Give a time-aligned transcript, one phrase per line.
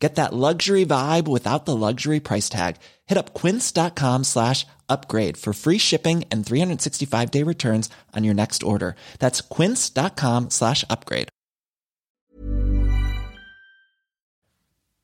[0.00, 2.76] Get that luxury vibe without the luxury price tag.
[3.06, 8.62] Hit up quince.com slash upgrade for free shipping and 365 day returns on your next
[8.62, 8.94] order.
[9.18, 11.28] That's quince.com slash upgrade.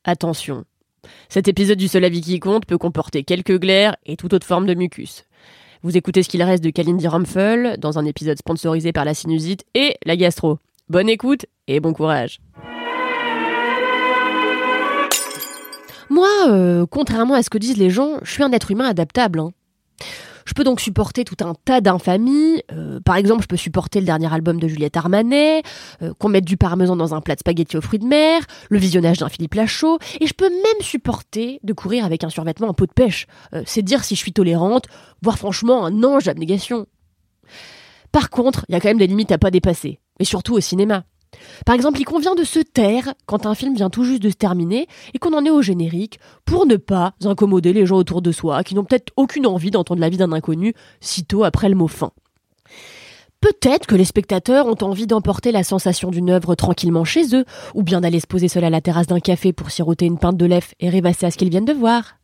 [0.08, 0.64] Attention.
[1.28, 4.74] Cet épisode du Seul qui compte peut comporter quelques glaires et toute autre forme de
[4.74, 5.24] mucus.
[5.82, 9.64] Vous écoutez ce qu'il reste de Kalindi Rumpel dans un épisode sponsorisé par la sinusite
[9.74, 10.58] et la gastro.
[10.88, 12.40] Bonne écoute et bon courage.
[16.08, 19.40] Moi, euh, contrairement à ce que disent les gens, je suis un être humain adaptable.
[19.40, 19.50] hein.
[20.44, 22.62] Je peux donc supporter tout un tas d'infamies.
[22.70, 25.62] Euh, par exemple, je peux supporter le dernier album de Juliette Armanet,
[26.02, 28.78] euh, qu'on mette du parmesan dans un plat de spaghettis aux fruits de mer, le
[28.78, 32.74] visionnage d'un Philippe Lachaud, et je peux même supporter de courir avec un survêtement en
[32.74, 33.26] peau de pêche.
[33.64, 34.84] C'est dire si je suis tolérante,
[35.20, 36.86] voire franchement un ange d'abnégation.
[38.12, 40.60] Par contre, il y a quand même des limites à pas dépasser, et surtout au
[40.60, 41.02] cinéma.
[41.64, 44.36] Par exemple, il convient de se taire quand un film vient tout juste de se
[44.36, 48.32] terminer et qu'on en est au générique pour ne pas incommoder les gens autour de
[48.32, 51.88] soi qui n'ont peut-être aucune envie d'entendre la vie d'un inconnu sitôt après le mot
[51.88, 52.12] fin.
[53.40, 57.82] Peut-être que les spectateurs ont envie d'emporter la sensation d'une œuvre tranquillement chez eux, ou
[57.82, 60.46] bien d'aller se poser seul à la terrasse d'un café pour siroter une pinte de
[60.46, 62.16] lait et rêvasser à ce qu'ils viennent de voir.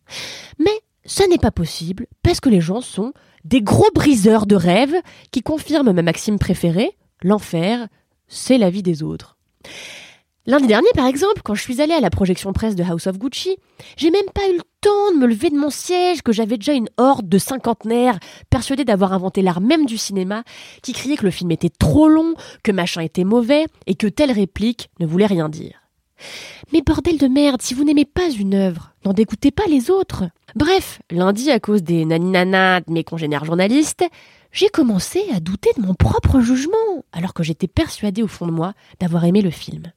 [0.59, 0.73] Mais
[1.05, 3.13] ça n'est pas possible parce que les gens sont
[3.45, 4.95] des gros briseurs de rêves
[5.31, 7.89] qui confirment ma maxime préférée, l'enfer,
[8.33, 9.37] c'est la vie des autres.
[10.45, 13.17] Lundi dernier, par exemple, quand je suis allée à la projection presse de House of
[13.17, 13.57] Gucci,
[13.97, 16.73] j'ai même pas eu le temps de me lever de mon siège, que j'avais déjà
[16.73, 18.19] une horde de cinquantenaires
[18.51, 20.43] persuadés d'avoir inventé l'art même du cinéma,
[20.83, 24.33] qui criaient que le film était trop long, que machin était mauvais, et que telle
[24.33, 25.79] réplique ne voulait rien dire.
[26.73, 30.25] Mais bordel de merde, si vous n'aimez pas une œuvre, n'en dégoûtez pas les autres.
[30.57, 34.05] Bref, lundi, à cause des naninana de mes congénères journalistes,
[34.53, 38.53] j'ai commencé à douter de mon propre jugement, alors que j'étais persuadée au fond de
[38.53, 39.93] moi d'avoir aimé le film.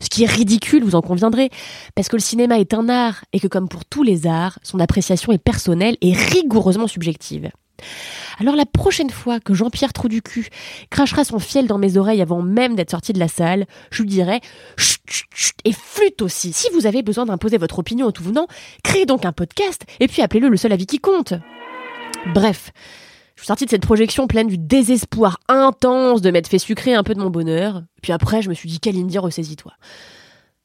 [0.00, 1.50] Ce qui est ridicule, vous en conviendrez,
[1.94, 4.80] parce que le cinéma est un art et que comme pour tous les arts, son
[4.80, 7.50] appréciation est personnelle et rigoureusement subjective.
[8.40, 10.22] Alors la prochaine fois que Jean-Pierre Trou du
[10.90, 14.08] crachera son fiel dans mes oreilles avant même d'être sorti de la salle, je lui
[14.08, 14.40] dirai
[14.76, 16.52] chut, chut, chut, et flûte aussi.
[16.52, 18.46] Si vous avez besoin d'imposer votre opinion au tout venant,
[18.82, 21.34] créez donc un podcast et puis appelez-le le seul avis qui compte.
[22.34, 22.72] Bref,
[23.38, 27.04] je suis sortie de cette projection pleine du désespoir intense de m'être fait sucrer un
[27.04, 27.84] peu de mon bonheur.
[28.02, 29.74] Puis après, je me suis dit, Kalindi, ressaisis-toi.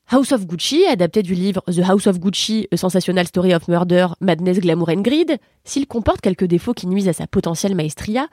[0.10, 4.08] House of Gucci, adapté du livre The House of Gucci, A Sensational Story of Murder,
[4.22, 8.28] Madness, Glamour and Greed, s'il comporte quelques défauts qui nuisent à sa potentielle maestria,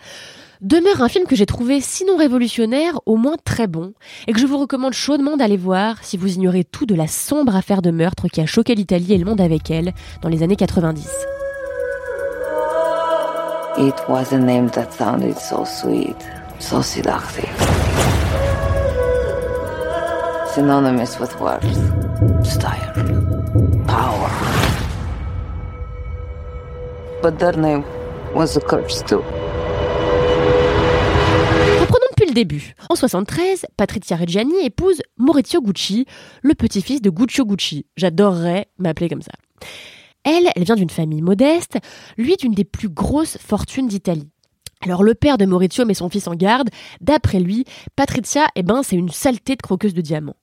[0.62, 3.92] demeure un film que j'ai trouvé sinon révolutionnaire, au moins très bon,
[4.26, 7.54] et que je vous recommande chaudement d'aller voir si vous ignorez tout de la sombre
[7.54, 10.56] affaire de meurtre qui a choqué l'Italie et le monde avec elle dans les années
[10.56, 11.06] 90.
[13.78, 16.16] It was a name that sounded so sweet,
[16.58, 17.48] so seductive.
[20.52, 21.64] Synonymous with worth,
[22.44, 22.92] style,
[23.86, 24.30] power.
[27.22, 27.84] But their name
[28.34, 29.22] was a curse too.
[31.80, 32.74] Reprenons depuis le début.
[32.88, 36.06] En 73, Patrizia Reggiani épouse Maurizio Gucci,
[36.42, 37.86] le petit-fils de Guccio Gucci.
[37.96, 39.32] J'adorerais m'appeler comme ça.
[40.24, 41.78] Elle, elle vient d'une famille modeste,
[42.18, 44.28] lui d'une des plus grosses fortunes d'Italie.
[44.82, 46.70] Alors le père de Maurizio met son fils en garde.
[47.00, 47.64] D'après lui,
[47.96, 50.36] Patrizia, eh ben, c'est une saleté de croqueuse de diamants.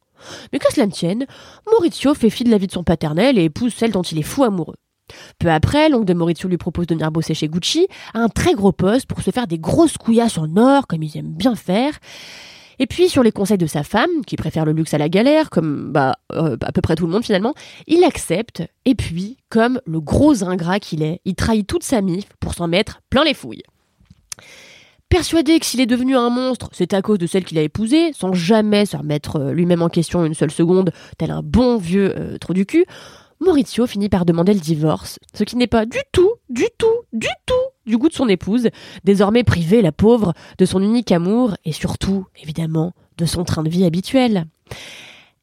[0.52, 1.26] Mais que cela ne tienne,
[1.72, 4.24] Maurizio fait fi de la vie de son paternel et épouse celle dont il est
[4.24, 4.78] fou amoureux.
[5.40, 8.54] Peu après, l'oncle de Maurizio lui propose de venir bosser chez Gucci, à un très
[8.54, 11.94] gros poste pour se faire des grosses couillasses en or, comme ils aiment bien faire.
[12.80, 15.50] Et puis, sur les conseils de sa femme, qui préfère le luxe à la galère,
[15.50, 17.54] comme bah, euh, à peu près tout le monde finalement,
[17.88, 18.64] il accepte.
[18.86, 22.68] Et puis, comme le gros ingrat qu'il est, il trahit toute sa mif pour s'en
[22.68, 23.64] mettre plein les fouilles.
[25.10, 28.12] Persuadé que s'il est devenu un monstre, c'est à cause de celle qu'il a épousée,
[28.14, 32.14] sans jamais se remettre euh, lui-même en question une seule seconde, tel un bon vieux
[32.18, 32.86] euh, trou du cul,
[33.40, 37.30] Maurizio finit par demander le divorce, ce qui n'est pas du tout, du tout, du
[37.46, 37.54] tout
[37.88, 38.70] du goût de son épouse,
[39.04, 43.70] désormais privée, la pauvre, de son unique amour et surtout, évidemment, de son train de
[43.70, 44.46] vie habituel.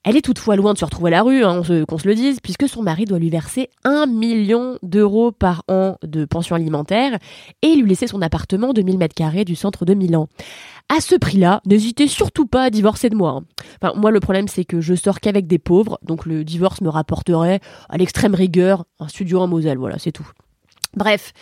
[0.06, 2.38] Elle est toutefois loin de se retrouver à la rue, hein, qu'on se le dise,
[2.40, 7.18] puisque son mari doit lui verser un million d'euros par an de pension alimentaire
[7.62, 10.28] et lui laisser son appartement de 1000 mètres carrés du centre de Milan.
[10.94, 13.42] À ce prix-là, n'hésitez surtout pas à divorcer de moi.
[13.82, 13.92] hein.
[13.96, 17.60] Moi, le problème, c'est que je sors qu'avec des pauvres, donc le divorce me rapporterait,
[17.88, 20.28] à l'extrême rigueur, un studio en Moselle, voilà, c'est tout.
[20.94, 21.32] Bref,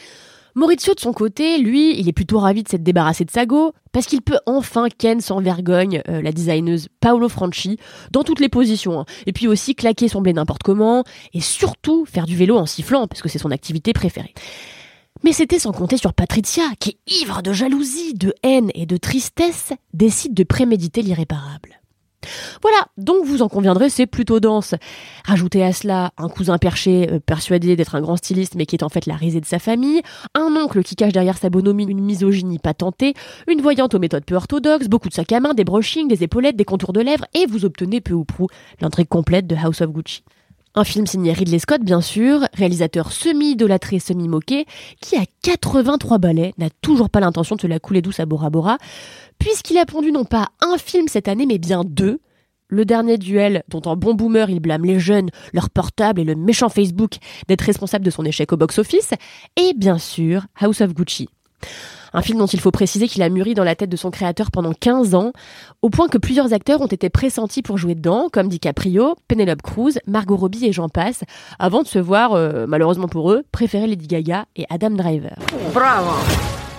[0.55, 3.73] Maurizio, de son côté, lui, il est plutôt ravi de s'être débarrassé de sa go,
[3.91, 7.79] parce qu'il peut enfin ken sans vergogne euh, la designeuse Paolo Franchi
[8.11, 9.07] dans toutes les positions, hein.
[9.27, 13.07] et puis aussi claquer son blé n'importe comment, et surtout faire du vélo en sifflant,
[13.07, 14.35] parce que c'est son activité préférée.
[15.25, 19.73] Mais c'était sans compter sur Patricia, qui, ivre de jalousie, de haine et de tristesse,
[19.95, 21.82] décide de préméditer l'irréparable.
[22.63, 24.75] Voilà, donc vous en conviendrez, c'est plutôt dense.
[25.25, 28.83] Rajoutez à cela un cousin perché euh, persuadé d'être un grand styliste mais qui est
[28.83, 30.03] en fait la risée de sa famille,
[30.35, 33.15] un oncle qui cache derrière sa bonhomie une misogynie patentée,
[33.49, 36.57] une voyante aux méthodes peu orthodoxes, beaucoup de sacs à main, des brushings, des épaulettes,
[36.57, 38.49] des contours de lèvres, et vous obtenez peu ou prou
[38.81, 40.23] l'intrigue complète de House of Gucci.
[40.75, 44.65] Un film signé Ridley Scott, bien sûr, réalisateur semi-idolâtré, semi-moqué,
[45.03, 48.49] qui à 83 ballets n'a toujours pas l'intention de se la couler douce à Bora
[48.49, 48.79] Bora,
[49.39, 52.21] puisqu'il a pondu non pas un film cette année, mais bien deux.
[52.69, 56.37] Le dernier duel, dont en bon boomer il blâme les jeunes, leur portable et le
[56.37, 57.17] méchant Facebook
[57.49, 59.11] d'être responsable de son échec au box-office,
[59.57, 61.29] et bien sûr House of Gucci.
[62.15, 64.51] Un film dont il faut préciser qu'il a mûri dans la tête de son créateur
[64.51, 65.33] pendant 15 ans,
[65.81, 69.99] au point que plusieurs acteurs ont été pressentis pour jouer dedans, comme DiCaprio, Penelope Cruz,
[70.07, 71.25] Margot Robbie et j'en passe,
[71.59, 75.37] avant de se voir, euh, malheureusement pour eux, préférer Lady Gaga et Adam Driver.
[75.73, 76.11] Bravo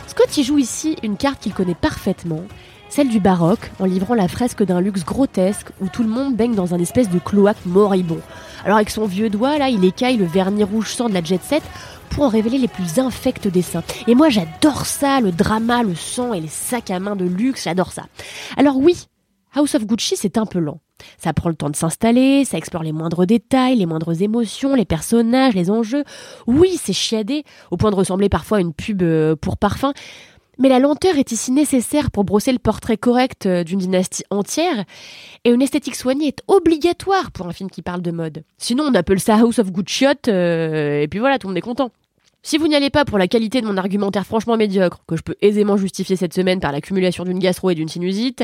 [0.08, 2.42] Scott y joue ici une carte qu'il connaît parfaitement,
[2.90, 6.54] celle du baroque, en livrant la fresque d'un luxe grotesque où tout le monde baigne
[6.54, 8.20] dans un espèce de cloaque moribond.
[8.64, 11.42] Alors avec son vieux doigt, là, il écaille le vernis rouge sang de la jet
[11.42, 11.64] set
[12.14, 13.84] pour en révéler les plus infects dessins.
[14.08, 17.64] Et moi, j'adore ça, le drama, le sang et les sacs à main de luxe,
[17.64, 18.04] j'adore ça.
[18.56, 19.08] Alors oui,
[19.56, 20.80] House of Gucci, c'est un peu lent.
[21.18, 24.86] Ça prend le temps de s'installer, ça explore les moindres détails, les moindres émotions, les
[24.86, 26.04] personnages, les enjeux.
[26.46, 29.94] Oui, c'est chiadé, au point de ressembler parfois à une pub euh, pour parfum.
[30.60, 34.86] Mais la lenteur est ici nécessaire pour brosser le portrait correct euh, d'une dynastie entière,
[35.46, 38.44] et une esthétique soignée est obligatoire pour un film qui parle de mode.
[38.60, 41.62] Sinon, on appelle ça House of Gucci, euh, et puis voilà, tout le monde est
[41.62, 41.92] content.
[42.46, 45.24] Si vous n'y allez pas pour la qualité de mon argumentaire franchement médiocre, que je
[45.24, 48.44] peux aisément justifier cette semaine par l'accumulation d'une gastro et d'une sinusite,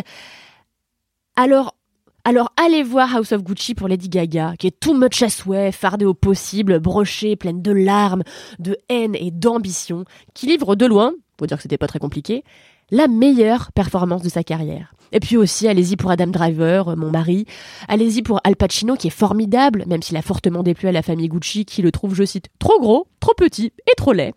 [1.35, 1.75] alors,
[2.23, 5.73] alors allez voir House of Gucci pour Lady Gaga, qui est too much à souhait,
[5.73, 8.23] fardée au possible, brochée, pleine de larmes,
[8.57, 12.45] de haine et d'ambition, qui livre de loin, faut dire que c'était pas très compliqué,
[12.91, 14.93] la meilleure performance de sa carrière.
[15.11, 17.45] Et puis aussi, allez-y pour Adam Driver, euh, mon mari.
[17.87, 21.29] Allez-y pour Al Pacino, qui est formidable, même s'il a fortement déplu à la famille
[21.29, 24.33] Gucci, qui le trouve, je cite, trop gros, trop petit et trop laid.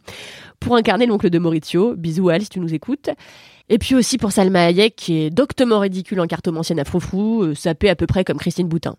[0.60, 3.10] Pour incarner l'oncle de Maurizio, bisous Al si tu nous écoutes.
[3.69, 7.55] Et puis aussi pour Salma Hayek, qui est doctement ridicule en cartomancienne à froufrou, euh,
[7.55, 8.96] sapée à peu près comme Christine Boutin.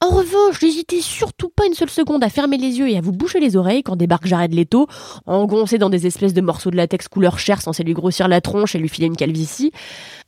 [0.00, 3.12] En revanche, n'hésitez surtout pas une seule seconde à fermer les yeux et à vous
[3.12, 4.86] boucher les oreilles quand débarque Jared Leto,
[5.26, 8.74] engoncé dans des espèces de morceaux de latex couleur chair censés lui grossir la tronche
[8.74, 9.72] et lui filer une calvitie.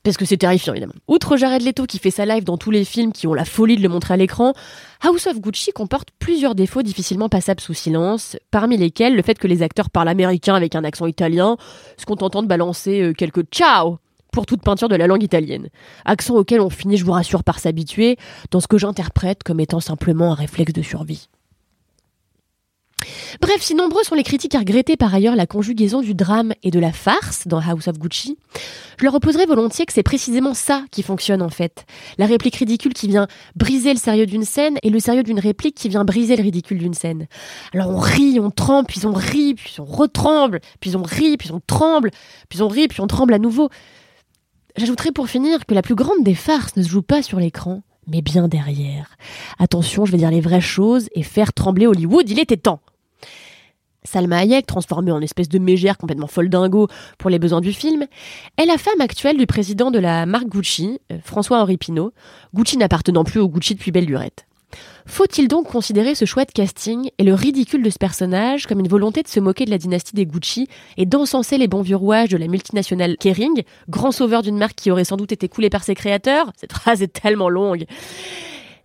[0.02, 0.94] Parce que c'est terrifiant, évidemment.
[1.06, 3.76] Outre Jared Leto qui fait sa live dans tous les films qui ont la folie
[3.76, 4.54] de le montrer à l'écran,
[5.02, 9.46] House of Gucci comporte plusieurs défauts difficilement passables sous silence, parmi lesquels le fait que
[9.46, 11.56] les acteurs parlent américain avec un accent italien,
[11.96, 13.98] se contentant de balancer euh, quelques ciao
[14.32, 15.68] pour toute peinture de la langue italienne.
[16.04, 18.16] Accent auquel on finit, je vous rassure, par s'habituer,
[18.50, 21.28] dans ce que j'interprète comme étant simplement un réflexe de survie.
[23.40, 26.70] Bref, si nombreux sont les critiques à regretter par ailleurs la conjugaison du drame et
[26.70, 28.36] de la farce dans House of Gucci,
[28.98, 31.86] je leur opposerai volontiers que c'est précisément ça qui fonctionne en fait.
[32.18, 35.76] La réplique ridicule qui vient briser le sérieux d'une scène et le sérieux d'une réplique
[35.76, 37.28] qui vient briser le ridicule d'une scène.
[37.72, 41.52] Alors on rit, on tremble, puis on rit, puis on retremble, puis on rit, puis
[41.52, 42.10] on tremble,
[42.48, 43.70] puis on rit, puis on tremble à nouveau.
[44.78, 47.82] J'ajouterai pour finir que la plus grande des farces ne se joue pas sur l'écran,
[48.06, 49.16] mais bien derrière.
[49.58, 52.78] Attention, je vais dire les vraies choses et faire trembler Hollywood, il était temps.
[54.04, 56.86] Salma Hayek, transformée en espèce de mégère complètement folle dingo
[57.18, 58.06] pour les besoins du film,
[58.56, 62.12] est la femme actuelle du président de la marque Gucci, euh, François-Henri Pinault,
[62.54, 64.47] Gucci n'appartenant plus au Gucci depuis belle lurette.
[65.06, 69.22] Faut-il donc considérer ce chouette casting et le ridicule de ce personnage comme une volonté
[69.22, 72.36] de se moquer de la dynastie des Gucci et d'encenser les bons vieux rouages de
[72.36, 75.94] la multinationale Kering, grand sauveur d'une marque qui aurait sans doute été coulée par ses
[75.94, 76.52] créateurs?
[76.56, 77.86] Cette phrase est tellement longue.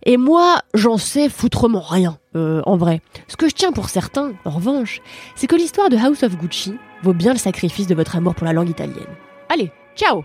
[0.06, 3.00] Et moi, j'en sais foutrement rien, euh, en vrai.
[3.26, 5.00] Ce que je tiens pour certains, en revanche,
[5.34, 8.44] c'est que l'histoire de House of Gucci vaut bien le sacrifice de votre amour pour
[8.44, 9.06] la langue italienne.
[9.48, 10.24] Allez, ciao